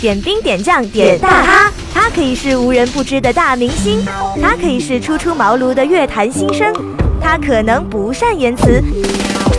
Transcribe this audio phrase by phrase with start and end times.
[0.00, 4.02] 点兵点将点大咖，他可以是无人不知的大明星，
[4.40, 6.72] 他可以是初出茅庐的乐坛新生，
[7.20, 8.82] 他可能不善言辞，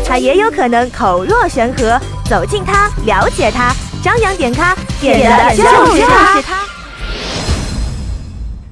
[0.03, 1.99] 他也有可能口若悬河。
[2.25, 5.63] 走近他，了解他，张扬点咖，点的就
[5.95, 6.41] 是他。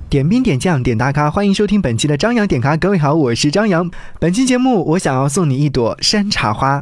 [0.10, 2.76] 点兵点将点大咖，欢迎收听本期的张扬点咖。
[2.76, 3.92] 各位好，我是张扬。
[4.20, 6.82] 本期节目，我想要送你一朵山茶花。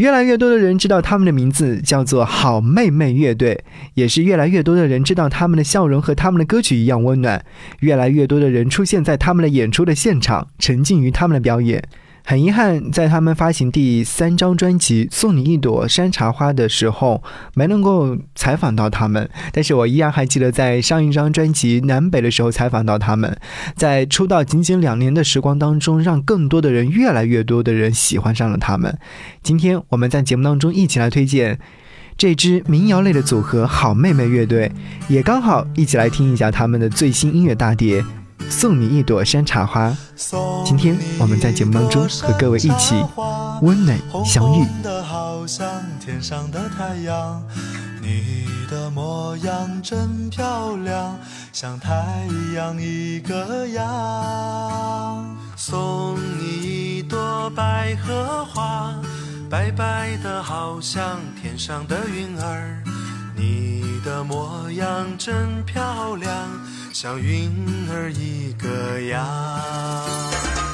[0.00, 3.62] 越来越多的人知道他们的名字叫做好妹妹乐队，
[3.92, 7.44] 也是越来越多的人知道他们的笑容和他们的歌曲一样温暖。
[7.80, 11.84] 越来越多的人出现在他们的演出的现场，沉浸于他们的表演。
[12.24, 17.22] 很遗憾，在他们发行第三张专辑《送你一朵山茶花》的时候，
[17.54, 19.28] 没能够采访到他们。
[19.52, 23.36] 但是我依然还记得，在上一张专辑《南北》的时候采访到他们。
[23.74, 28.96] 在出道仅仅两年的时光当中，让更多的人、越来越多的人喜欢上了他们。
[29.42, 31.58] 今天我们在节目当中一起来推荐
[32.16, 34.70] 这支民谣类的组合——好妹妹乐队，
[35.08, 38.04] 也刚好一起来听一下他们的最新音乐大碟。
[38.48, 39.94] 送你一朵山茶花。
[40.64, 42.94] 今天我们在节目当中和各位一起
[43.62, 44.66] 温暖相遇。
[48.02, 51.18] 你的模样真漂亮，
[51.52, 51.92] 像太
[52.54, 55.36] 阳一个样。
[55.56, 58.94] 送你一朵百合花，
[59.50, 62.82] 白白的好像天上的云儿。
[63.40, 66.30] 你的模样真漂亮。
[66.92, 67.50] 像云
[67.90, 70.69] 儿一个样。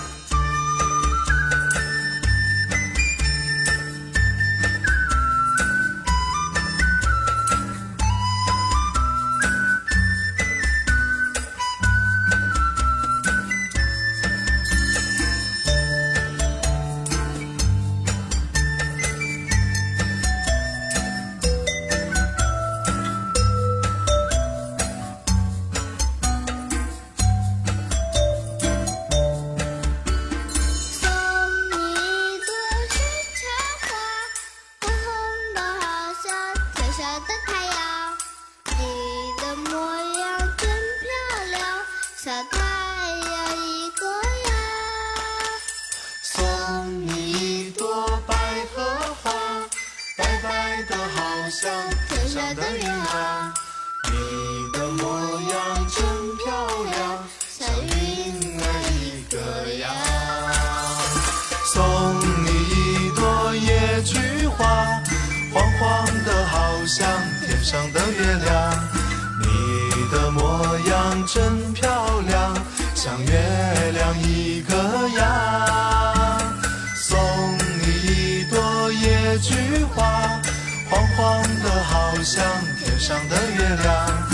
[82.27, 82.45] 像
[82.83, 84.27] 天上的月亮。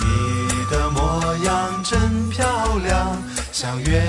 [0.00, 3.16] 你的模样真漂亮，
[3.50, 4.04] 像月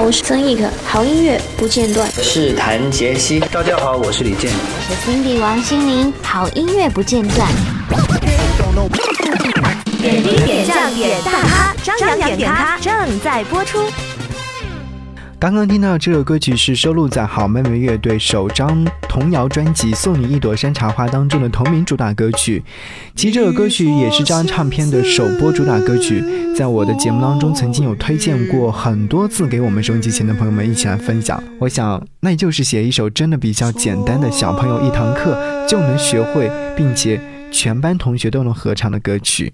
[0.00, 2.08] 我是曾轶可，好音乐不间断。
[2.16, 4.48] 我是谭杰希，大家好，我是李健。
[4.88, 7.48] 我是 Cindy 王心凌，好音乐不间断。
[10.00, 13.90] 点滴点将点大咖，张扬点咖正在播出。
[15.40, 22.60] 刚刚听到这首歌曲是收录在好妹妹乐队首张童谣专辑《送你一朵山茶花》当中的同名主打歌曲。
[23.14, 26.24] 其实这首歌曲也是这张唱片的首播主打歌曲，
[26.56, 31.40] 在我的节目当中曾经有推荐过很多次给我们收音机前的朋友们一起来分享。
[31.60, 35.38] 我想，那就是写一首真的比较简单的小朋友一堂课
[35.68, 37.20] 就能学会，并且。
[37.50, 39.52] 全班同学都能合唱的歌曲。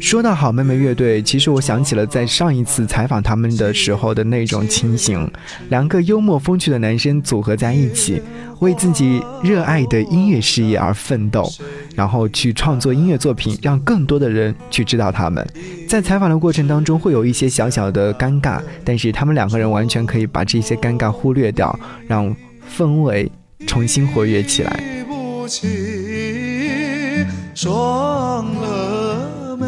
[0.00, 5.28] 说到好妹妹乐队，其实我想起了在上一次采访他们的时候的那种情形：
[5.70, 8.22] 两个幽默风趣的男生组合在一起，
[8.60, 11.50] 为自己热爱的音乐事业而奋斗，
[11.96, 15.44] 然后去创作音乐作品，让更多的人去知道他们。
[15.88, 21.76] 在采访的过程当中，会有一些小小的尴尬，但是他们两个人完全可以把这些尴尬忽略掉，
[22.06, 22.34] 让
[22.76, 23.28] 氛围
[23.66, 24.80] 重新活跃起来。
[27.60, 29.66] 双了眉。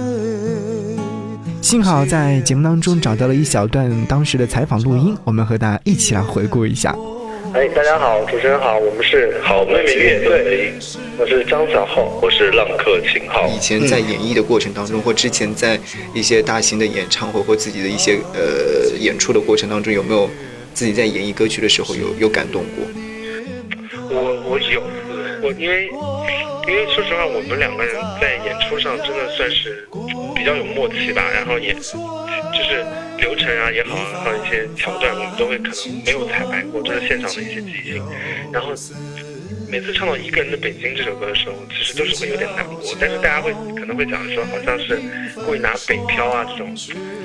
[1.60, 6.94] 幸好在节目当中找到了一小段当时的采访录音，我们和大家一起来回顾一下。
[7.52, 10.72] 哎，大家好，主持人好，我们是好妹妹乐队，
[11.18, 13.48] 我是张小浩，我是浪客秦昊。
[13.48, 15.76] 以前在演绎的过程当中，或之前在
[16.14, 20.30] 一些大型的演唱会或自己的一些呃演出的过程当中，有没有
[20.72, 22.84] 自己在演绎歌曲的时候有有感动过？
[24.12, 24.80] 我我有，
[25.42, 25.90] 我因为。
[26.70, 29.88] 因为说实话，我们两个人在演出上真的算是
[30.36, 31.80] 比较有默契吧，然后也就
[32.62, 32.86] 是
[33.18, 38.02] 流程啊也好，然后一些桥段我们都会可能没有彩排过，都是现场的一些即兴，
[38.52, 38.72] 然后。
[39.70, 45.00] 每次唱到《一个人的北京》这首歌的时候，其实都是会有点难过，但是大家会可能会讲说，好像是
[45.46, 46.74] 故意拿北漂啊这种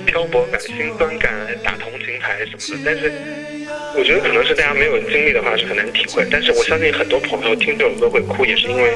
[0.06, 2.84] 漂泊感、心酸感来打同情牌什么的。
[2.86, 3.12] 但是
[3.98, 6.26] 我觉得可能是大家没有经历的话是很难体会。
[6.32, 8.94] 但是我相信很多朋友听这首歌会哭，也是因为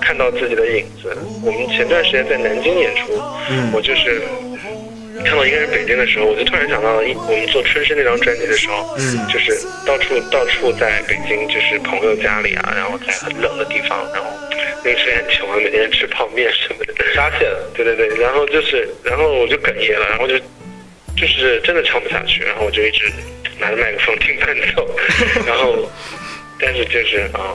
[0.00, 1.16] 看到自己的影子。
[1.42, 3.20] 我们前段时间在南京演出，
[3.72, 4.22] 我就是。
[5.24, 9.56] 看到一个人北京的时候，我就突然想到，一我们做《春生》那张专辑的时候，嗯，就是
[9.86, 14.28] 到处到处在北京，就是朋友家里啊，然后在很冷的地方，然后
[14.84, 20.36] 那个时间很穷啊，每天吃泡面什么的，沙县，对对对，然后就是，然后我就哽咽了，然后就
[21.16, 23.06] 就是真的唱不下去，然后我就一直
[23.58, 24.88] 拿着麦克风听伴奏，
[25.46, 25.88] 然后。
[26.56, 27.50] 但是就是啊，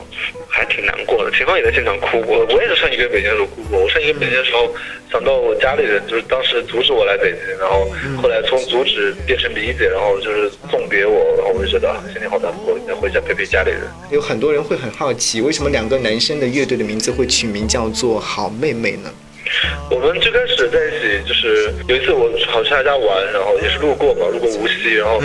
[0.49, 1.31] 还挺难过的。
[1.31, 3.79] 秦昊也在现场哭过，我也是上一个北京的时候哭过。
[3.79, 4.69] 我上一个北京的时候，
[5.09, 7.89] 想到我家里人，就是当时阻止我来北京，然后
[8.21, 13.79] 后来从阻止变成理解，然后就是送别我，然后我就觉得心里好难过，要回家陪陪家里人。
[14.11, 19.09] 有很多人会很好奇，为什么两个男生的乐队的名字会取名叫做好妹妹呢？
[19.89, 25.21] 我们最开始在一起，就是有一次我跑去他家玩，然后也是路过嘛，路过无锡，然后，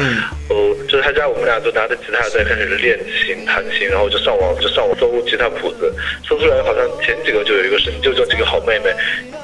[0.49, 5.93] 呃，就是他家，我们俩就拿着吉他在开始练琴弹琴，然后就上网就上网搜吉他谱子，
[6.27, 8.95] 搜出来好像前几个就有一个是就叫几个好妹妹，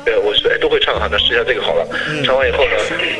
[0.04, 1.86] 对，我说哎都会唱哈，那试一下这个好了，
[2.24, 2.72] 唱完以后呢，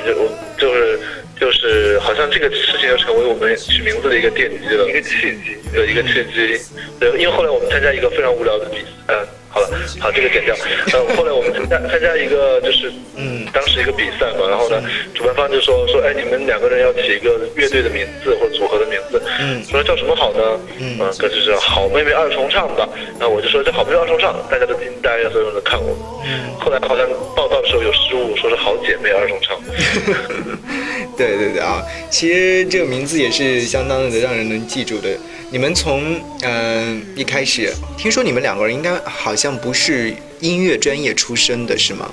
[0.07, 0.99] 就我就是
[1.39, 6.59] 就是好像这个事情就成为我们取名字的一个奠基了，一个契机，有一个契机，
[6.99, 9.15] 对，因为后来我们参加一个非常无聊的比赛。
[9.53, 9.69] 好了，
[9.99, 10.55] 好，这个剪掉。
[10.93, 14.81] 呃，后来我们参加参加一个，就是嗯，当时一个比赛嘛，然后呢，
[15.13, 20.61] 主办方就说说，哎，你们两个人要起一个乐队的名字或者组合的名字，嗯，说叫什么好呢？
[20.79, 22.89] 嗯，那就是好妹妹二重唱吧。
[23.19, 25.99] 那我就说这好妹妹二重唱，大家都惊呆了，所有人都看我。
[26.25, 27.05] 嗯，后来好像
[27.35, 29.59] 报道的时候有失误，说是好姐妹二重唱。
[31.21, 35.15] 对对对啊，其实这个名字也是相当的让人能记住的。
[35.51, 42.11] 你们从嗯一开始，听说你们两个人应该好像不是音乐专业出身的，是吗？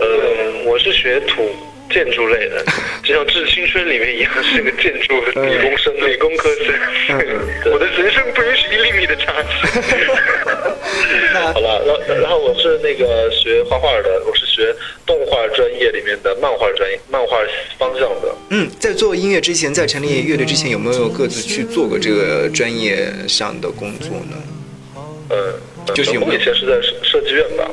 [0.00, 0.06] 呃，
[0.66, 1.48] 我是学土。
[1.90, 2.64] 建筑类的，
[3.02, 6.74] 就像《致青春》里面一样，是个建筑理工生、理工科生。
[7.72, 9.68] 我的人生不允许一厘米的差距。
[11.52, 14.74] 好了，然然后我是那个学画画的，我是学
[15.06, 17.36] 动画专业里面的漫画专业，漫画
[17.78, 18.34] 方向的。
[18.50, 24.36] 嗯，在做音乐之前，在成立乐队之前，有没有各自去做过这个专业上的工作呢？
[25.30, 25.54] 呃。
[25.94, 27.64] 就是我以前是在设设计院吧，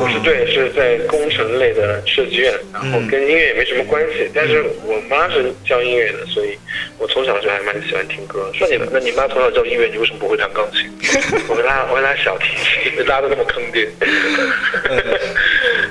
[0.00, 4.30] 我是对是在工程类的设计院，然后跟音乐也没什么关系。
[4.32, 6.56] 但是我妈是教音乐的，所以
[6.96, 8.52] 我从小就还蛮喜欢听歌。
[8.60, 10.88] 那你那你妈从小教音乐，你为什么不会弹钢琴？
[11.50, 12.54] 我跟她我跟她小提
[12.88, 13.88] 琴，大家都那么坑爹。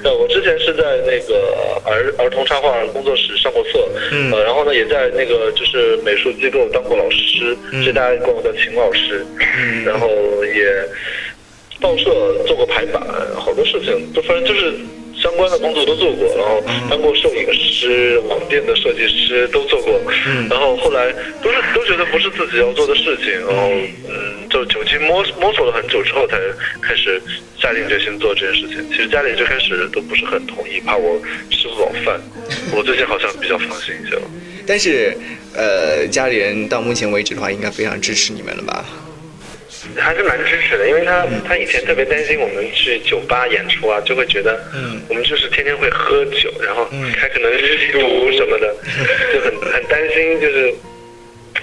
[0.05, 3.89] 那我之前是在那个儿儿童插画工作室上过课，
[4.31, 9.25] 呃，然后呢也在那个就是美术机构当过老师，是大家管我叫秦老师，
[9.83, 10.07] 然后
[10.45, 10.85] 也。
[11.81, 12.05] 报社
[12.47, 13.03] 做过排版，
[13.35, 14.73] 好多事情都反正就是
[15.25, 19.99] 相关的工作都做过，然后当过摄影师、网店的设计师都做过，
[20.47, 21.11] 然后后来
[21.41, 23.71] 都是都觉得不是自己要做的事情，然后
[24.07, 26.37] 嗯，就久经摸摸索了很久之后，才
[26.79, 27.19] 开始
[27.59, 28.87] 下定决心做这件事情。
[28.91, 32.21] 其实家里最开始都不是很同意，怕我吃不饱饭。
[32.71, 34.21] 我最近好像比较放心一些了。
[34.67, 35.17] 但是，
[35.55, 38.85] 呃，家里人到目前为止的话，应该非常支持你们了吧？
[39.97, 44.59] 还是蛮支持的，因为他他以前特别担心我们去酒吧演出啊，就会觉得
[45.07, 46.85] 我们就是天天会喝酒，然后
[47.17, 48.75] 还可能吸毒什么的，
[49.33, 50.73] 就很很担心就是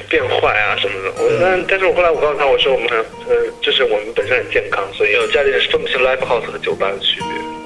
[0.09, 1.23] 变坏啊什么的。
[1.23, 7.62] 我但但是我后来我告诉他，我说我们很呃就是我们本身很健康，所以家里人分不清 live house 和酒吧的区别。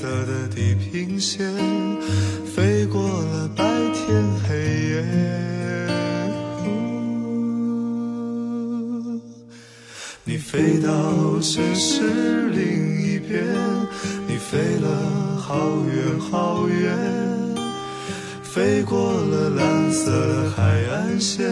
[0.00, 1.44] 色的地平线，
[2.54, 4.54] 飞过了白天黑
[4.90, 5.04] 夜。
[10.22, 13.42] 你飞到城市另一边，
[14.28, 15.58] 你飞了好
[15.92, 16.96] 远好远。
[18.44, 20.62] 飞过了蓝色的海
[20.92, 21.50] 岸线，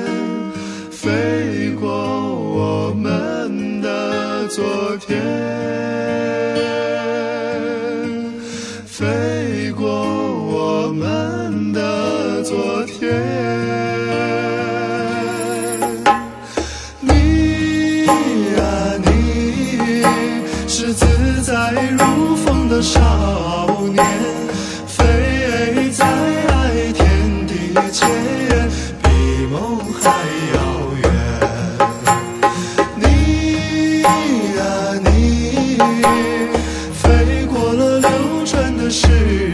[0.92, 4.46] 飞过我们的。
[4.48, 4.95] 昨天，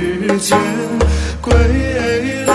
[0.02, 0.58] 时间，
[1.40, 2.51] 归来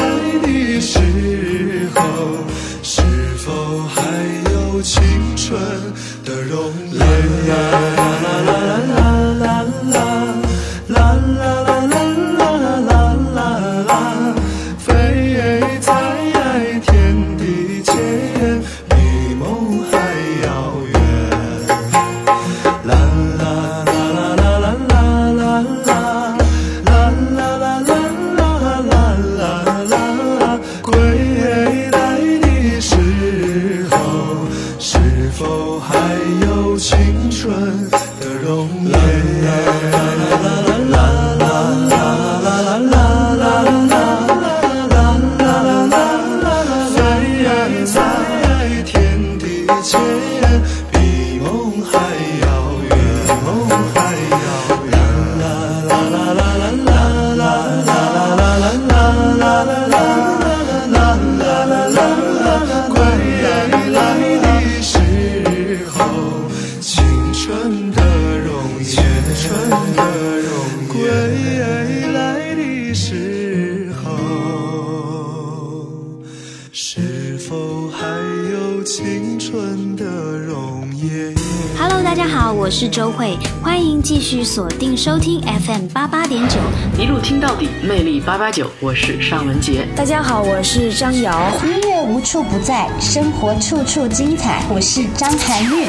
[83.12, 86.56] 欢迎继续锁定收听 FM 八八点九。
[87.02, 89.86] 一路听到底，魅力八八九，我是尚雯婕。
[89.96, 91.52] 大家好，我是张瑶。
[91.64, 94.64] 音乐无处不在，生活处处精彩。
[94.70, 95.88] 我是张含韵。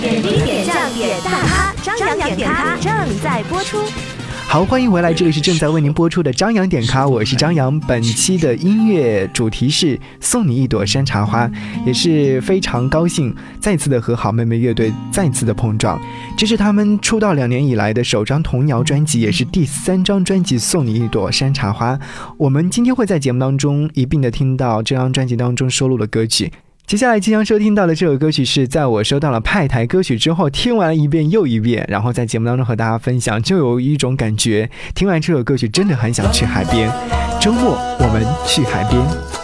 [0.00, 3.78] 点滴点将点大咖，张扬点咖正在播出。
[4.54, 7.80] 好，欢迎回来，这里是正在为您播出的张扬点咖，我是张扬。
[7.80, 11.50] 本期的音乐主题是送你一朵山茶花，
[11.84, 16.00] 也是非常高兴再次的和好妹妹乐队再次的碰撞。
[16.38, 21.96] 这是他们出道两年以来的首张童谣专辑，也是第三张专辑《送你一朵山茶花》。
[22.36, 26.52] 我们今天会在节目当中一并的听到这张专辑当中收录的歌曲。
[26.86, 36.90] 接下来即将收听到的这首歌曲是在我收到了派台歌曲之后，听完了一遍又一遍，然后在节目当中和大家分享，就有一种感觉，听完这首歌曲真的很想去海边。
[37.40, 39.43] 周末我们去海边。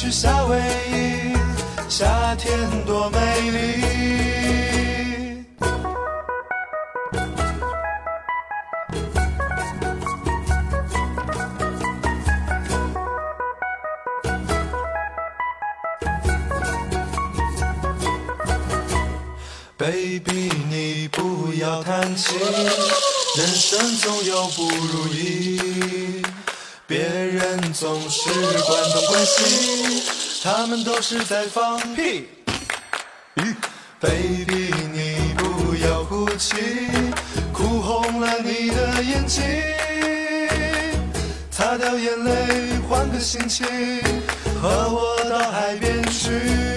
[0.00, 0.56] 去夏威
[0.92, 1.36] 夷，
[1.88, 3.18] 夏天多美
[3.50, 3.58] 丽。
[19.76, 22.36] Baby，你不要叹气，
[23.36, 26.22] 人生总有不如意，
[26.86, 27.00] 别
[27.78, 28.28] 总是
[28.66, 30.02] 关东关西，
[30.42, 32.28] 他们都是在放屁。
[34.00, 36.56] Baby，你不要哭泣，
[37.52, 39.44] 哭红了你的眼睛，
[41.52, 43.64] 擦掉眼泪，换个心情，
[44.60, 46.67] 和我到海边去。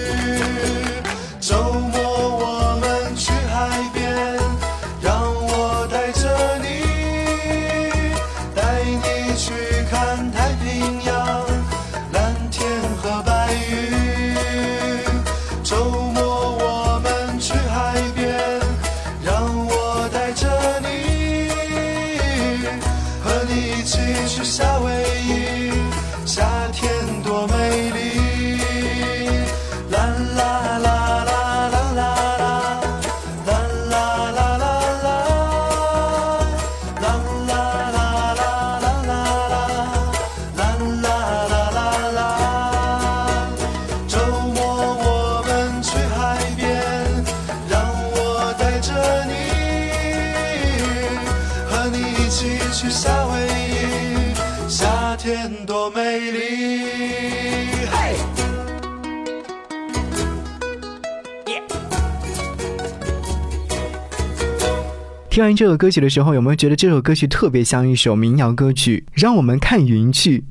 [65.32, 69.06] 听完这首歌曲的时候，有没有觉得这首歌曲特别像一首民谣歌曲？
[69.14, 70.44] 让我们看云去，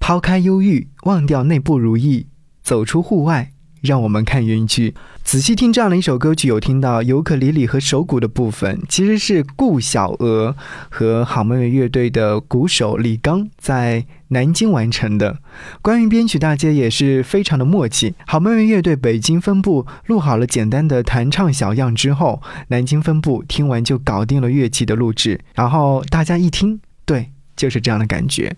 [0.00, 2.26] 抛开忧郁，忘掉那不如意，
[2.60, 3.52] 走出户外。
[3.86, 10.54] 让我们看云去，仔细听这样的一首歌曲，有听到尤克里里和手鼓的部分，其实是顾小娥
[10.90, 15.38] 和好妹妹乐队的鼓手李刚在南京完成的。
[15.80, 18.14] 关于编曲，大家也是非常的默契。
[18.26, 28.54] 好妹妹乐队北京分部录好了简单的弹唱小样之后，南京分部听完就搞定了乐器的录制，然后大家一听，对，就是这样的感觉。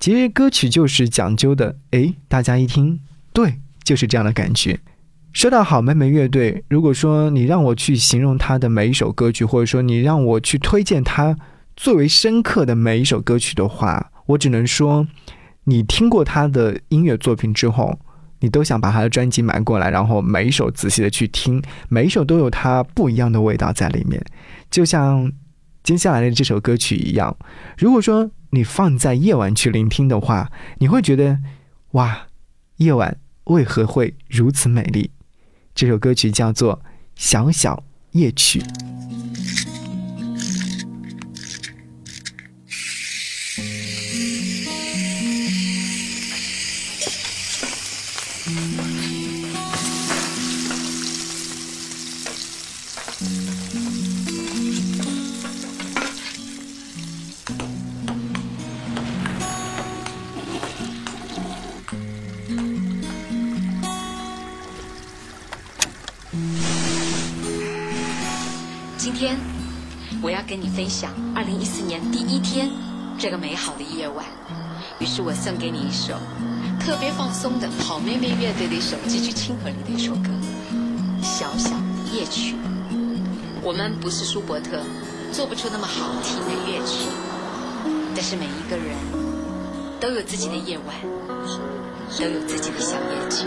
[0.00, 2.98] 其实歌曲就是讲究的，诶，大家一听，
[3.32, 3.58] 对。
[3.84, 4.78] 就是这样的感觉。
[5.32, 11.34] 说到好妹妹乐队，如果说你让我去形容她的每一首歌曲，或者说你让我去推荐她
[11.74, 15.06] 最为深刻的每一首歌曲的话，我只能说，
[15.64, 17.98] 你听过她的音乐作品之后，
[18.40, 24.22] 你都想把她的专辑买过来，然后每一首仔细的去听，每一首都有它不一样的味道在里面。
[24.70, 25.32] 就像
[25.82, 27.34] 接下来的这首歌曲一样，
[27.78, 31.38] 如果说你放在夜晚去聆听的话，你会觉得
[31.92, 32.26] 哇，
[32.76, 33.16] 夜晚。
[33.44, 35.10] 为何会如此美丽？
[35.74, 36.76] 这首歌曲叫做
[37.16, 38.60] 《小小夜曲》。
[70.62, 72.70] 你分享二零一四年第一天
[73.18, 74.24] 这个美好的夜晚，
[75.00, 76.14] 于是我送给你一首
[76.78, 80.30] 特别放松的好妹妹乐队的一首极具亲和力的一首歌
[81.24, 81.74] 《小小
[82.14, 82.54] 夜曲》。
[83.60, 84.78] 我们不是舒伯特，
[85.32, 87.08] 做不出那么好听的乐曲，
[88.14, 88.94] 但是每一个人
[89.98, 90.94] 都有自己的夜晚，
[92.20, 93.46] 都有自己的小夜曲。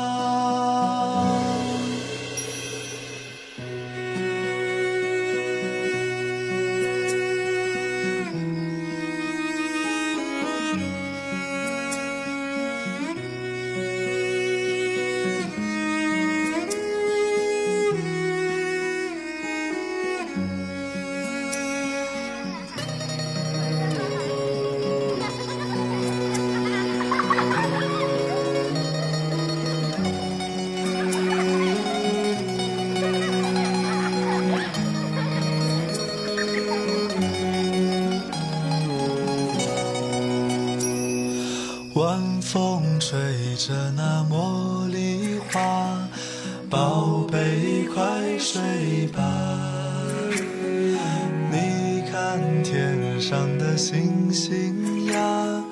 [53.81, 55.63] 星星呀，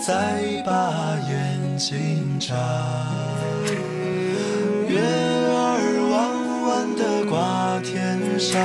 [0.00, 0.72] 再把
[1.28, 2.56] 眼睛眨，
[4.88, 8.58] 月儿弯弯的挂天上，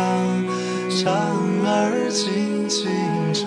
[0.89, 2.87] 山儿轻轻
[3.33, 3.43] 唱，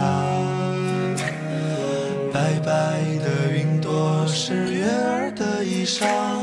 [2.31, 6.38] 白白的云朵是月儿的衣裳。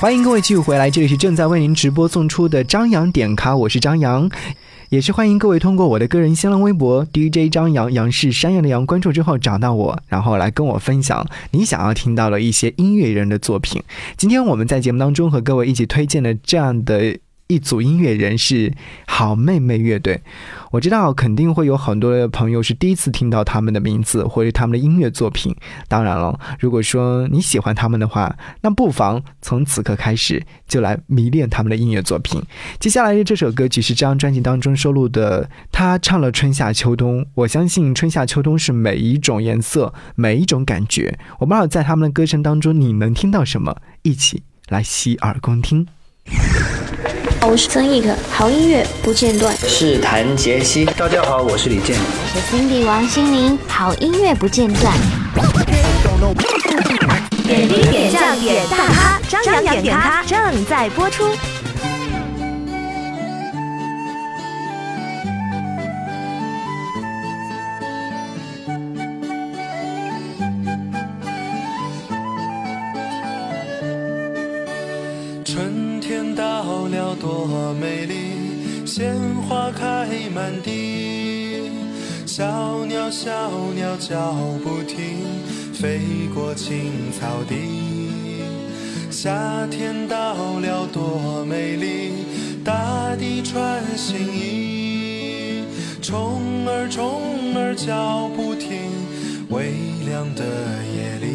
[0.00, 4.30] 欢迎各位继续回来，这里是正在为您直播送出的张扬点咖，我是张扬，
[4.88, 13.82] 也是欢迎各位通过我的个人新浪微博 DJ 张扬，杨是山羊的羊，关注之后找到我，然后来跟我分享你想要听到的一些音乐人的作品。
[14.16, 17.18] 今天我们在节目当中和各位一起推荐了这样的。
[17.50, 18.72] 一组音乐人是
[19.08, 20.22] 好妹妹乐队，
[20.70, 25.52] 我知道肯定会有很多的朋友是第一次听到他们的名字或者他们的音乐作品。
[25.88, 32.40] 当然了，如果说你喜欢他们的话，那不妨从此刻开始就来迷恋他们的音乐作品。
[32.78, 37.26] 接下来的这首歌曲是这张专辑当中收录的，他唱了春夏秋冬。
[37.34, 41.18] 我相信春夏秋冬是每一种颜色，每一种感觉。
[41.40, 45.88] 我不知道在他们的歌声当中你能听到什么，一起来洗耳恭听。
[47.42, 49.56] 我是曾轶可，好音乐不间断。
[49.56, 51.96] 是谭杰希，大家好，我是李健。
[51.98, 54.94] 我是 Cindy 王心凌，好音乐不间断。
[57.44, 61.24] 点滴点将点大咖，张扬点咖正在播出。
[79.80, 81.70] 开满地，
[82.26, 85.24] 小鸟小鸟叫不停，
[85.72, 86.00] 飞
[86.34, 87.54] 过青草地。
[89.10, 92.12] 夏天到了多美丽，
[92.62, 95.64] 大地穿新衣，
[96.02, 98.68] 虫儿虫儿叫不停，
[99.48, 99.72] 微
[100.06, 100.44] 凉的
[100.94, 101.26] 夜里。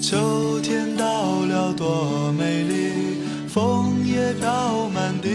[0.00, 2.75] 秋天到了多美丽，
[4.34, 5.28] 飘满地，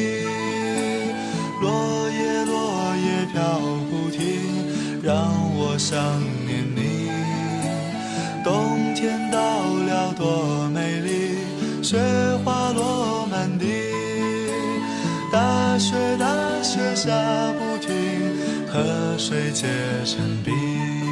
[1.61, 4.21] 落叶落叶飘不停，
[5.03, 5.15] 让
[5.55, 5.97] 我想
[6.45, 7.09] 念你。
[8.43, 11.37] 冬天到了多美丽，
[11.83, 11.97] 雪
[12.43, 13.67] 花落满地，
[15.31, 17.11] 大雪大雪下
[17.53, 17.91] 不停，
[18.67, 19.67] 河水结
[20.05, 21.10] 成冰。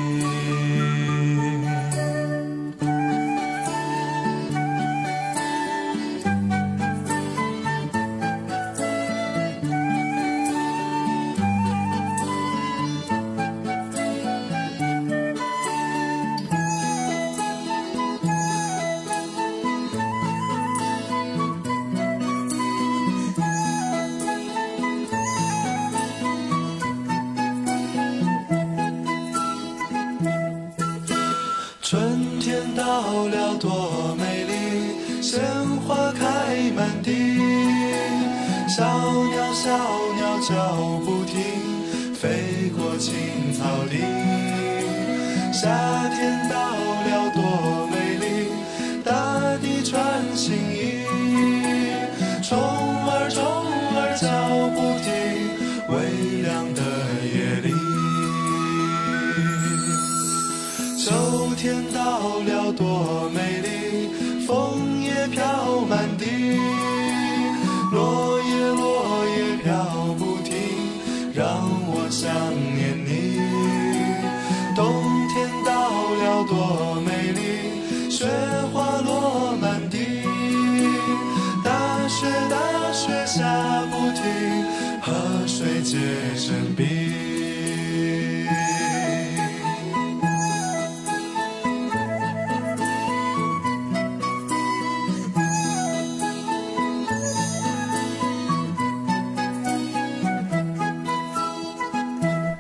[43.69, 43.99] 青草地。
[45.51, 46.88] 夏天到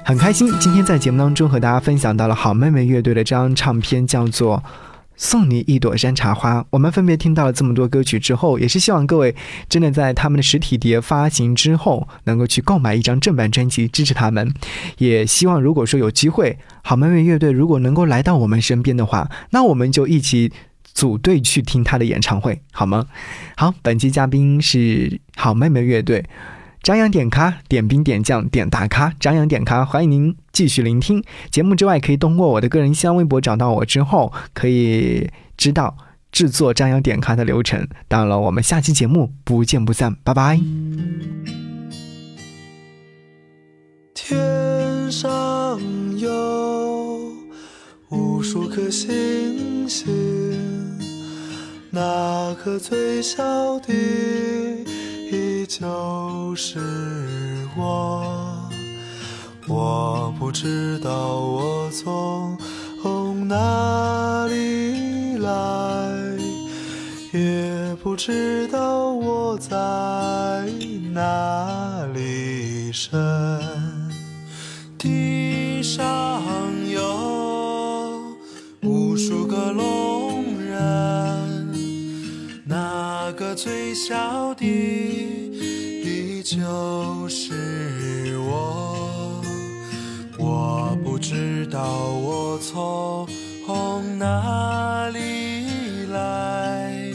[0.09, 4.57] 很开心，今天在节目当中和大家分享到了好妹妹乐队的这张唱片，叫做
[5.15, 6.61] 《送你一朵山茶花》。
[6.71, 9.35] 我们分别听到了这么多歌曲之后，也是希望各位
[9.69, 14.51] 真的在他们的实体碟发行之后，能够去购买一张正版专辑支持他们。
[14.97, 20.51] 也希望如果说有机会，好妹妹乐队如果能够来到我们身边的话，那我们就一起
[20.91, 23.05] 组队去听他的演唱会，好吗？
[23.55, 26.25] 好，本期嘉宾是好妹妹乐队。
[26.81, 31.23] 张扬点咖点兵点将点大咖张扬点咖欢迎您继续聆听。
[31.51, 35.97] 节目之外可以通过我的个人新浪微博找到我之后可以知道
[36.31, 40.59] 制作张扬点咖的流程当然了我们下期节目不见不散拜拜。
[44.13, 45.79] 天上
[46.17, 47.31] 有
[48.09, 50.07] 无数颗星星
[51.91, 53.43] 那颗最小
[53.79, 53.93] 的
[55.31, 56.79] 依旧是
[57.77, 58.69] 我。
[59.67, 62.57] 我不知道我从
[63.47, 65.49] 哪里来，
[67.31, 69.77] 也不知道我在
[71.13, 73.19] 哪里生。
[74.97, 76.41] 地上
[76.89, 78.35] 有
[78.81, 81.71] 无数个龙人，
[82.65, 84.53] 那个最小
[86.49, 89.39] 就是我。
[90.39, 91.79] 我不知道
[92.23, 93.27] 我从
[94.17, 97.13] 哪里来，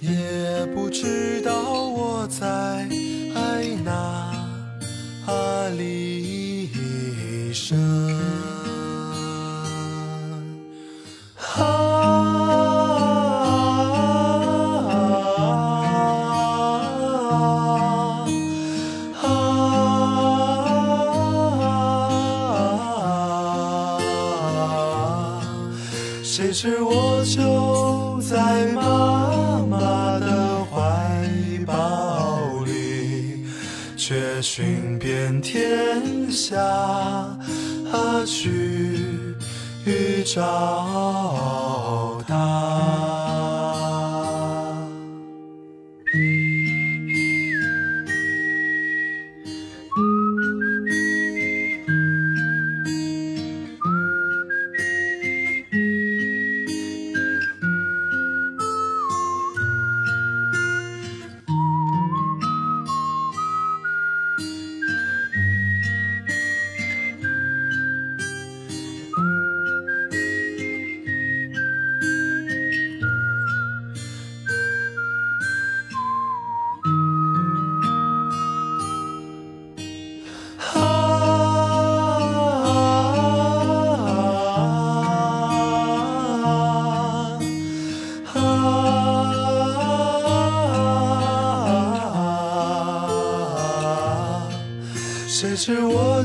[0.00, 1.35] 也不知
[34.42, 36.56] 寻遍天下，
[37.90, 39.34] 何须
[39.84, 40.95] 预兆？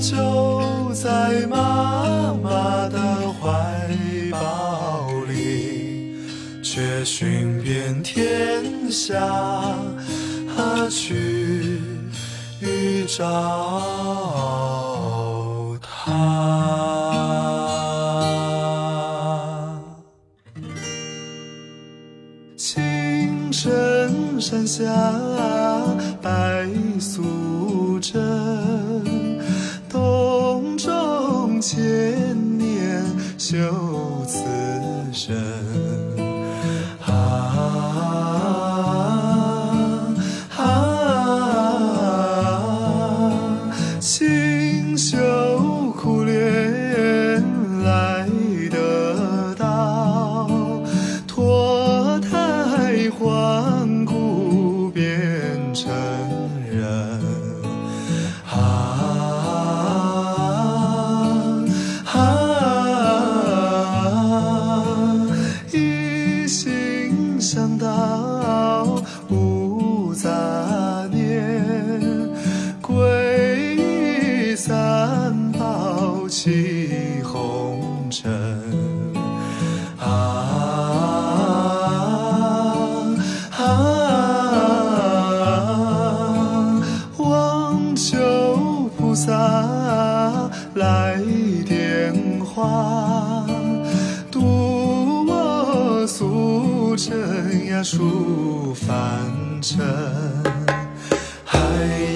[0.01, 2.99] 就在妈妈的
[3.39, 3.87] 怀
[4.31, 6.15] 抱里，
[6.63, 9.15] 却寻遍天下
[10.89, 11.79] 去
[13.07, 13.60] 找
[96.11, 98.91] 我俗尘呀数凡
[99.61, 99.79] 尘。
[101.45, 101.57] 嗨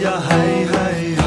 [0.04, 0.74] 呀嗨嗨
[1.16, 1.25] 哟，嗨